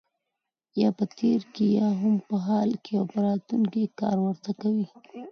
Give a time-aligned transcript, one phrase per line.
[0.81, 2.69] یا په تېر کې یا هم په حال
[2.99, 4.85] او راتلونکي کې کار ورته کوي.